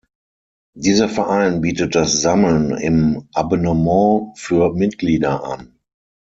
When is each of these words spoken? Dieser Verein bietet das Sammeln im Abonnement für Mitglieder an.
Dieser 0.75 1.07
Verein 1.09 1.61
bietet 1.61 1.93
das 1.93 2.21
Sammeln 2.23 2.75
im 2.75 3.29
Abonnement 3.35 4.35
für 4.35 4.73
Mitglieder 4.73 5.43
an. 5.43 5.77